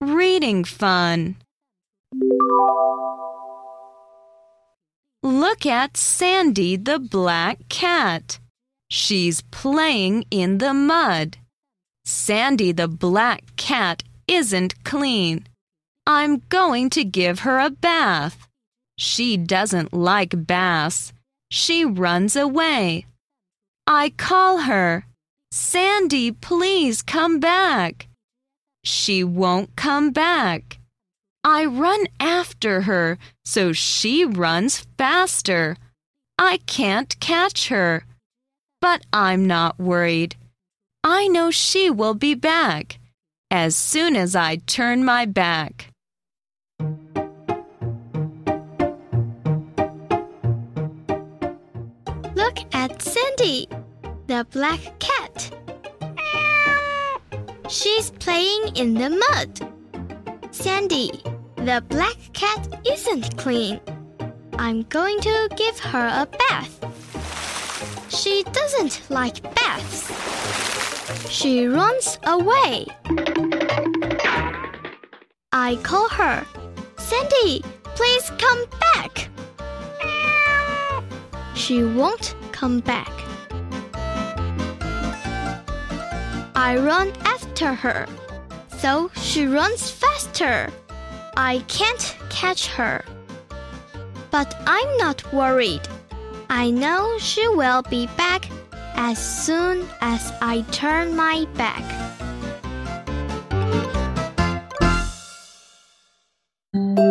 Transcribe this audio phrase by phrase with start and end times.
[0.00, 1.36] reading fun.
[5.22, 8.38] Look at Sandy the black cat.
[8.88, 11.38] She's playing in the mud.
[12.04, 15.46] Sandy the black cat isn't clean.
[16.06, 18.46] I'm going to give her a bath.
[18.96, 21.12] She doesn't like baths.
[21.50, 23.06] She runs away.
[23.86, 25.04] I call her.
[25.50, 28.07] Sandy, please come back.
[28.84, 30.78] She won't come back.
[31.44, 35.76] I run after her, so she runs faster.
[36.38, 38.04] I can't catch her.
[38.80, 40.36] But I'm not worried.
[41.02, 42.98] I know she will be back
[43.50, 45.90] as soon as I turn my back.
[52.34, 53.66] Look at Sandy,
[54.26, 55.07] the black cat.
[57.68, 60.54] She's playing in the mud.
[60.54, 61.10] Sandy,
[61.56, 63.78] the black cat isn't clean.
[64.58, 66.74] I'm going to give her a bath.
[68.08, 70.08] She doesn't like baths.
[71.30, 72.86] She runs away.
[75.52, 76.46] I call her.
[76.96, 77.62] Sandy,
[77.94, 79.28] please come back.
[81.54, 83.12] She won't come back.
[86.54, 87.12] I run
[87.60, 88.06] after her.
[88.78, 90.70] So she runs faster.
[91.36, 93.04] I can't catch her.
[94.30, 95.82] But I'm not worried.
[96.48, 98.48] I know she will be back
[98.94, 101.82] as soon as I turn my back.
[106.74, 107.07] Mm -hmm.